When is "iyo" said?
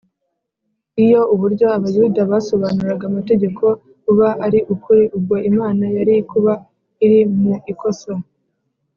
1.03-1.19